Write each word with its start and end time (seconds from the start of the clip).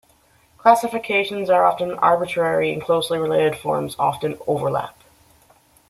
Classifications 0.57 1.47
are 1.51 1.63
often 1.63 1.91
arbitrary, 1.99 2.73
and 2.73 2.81
closely 2.81 3.19
related 3.19 3.55
forms 3.55 3.95
often 3.99 4.35
overlap. 4.47 4.97